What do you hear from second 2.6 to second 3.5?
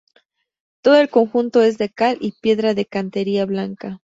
de cantería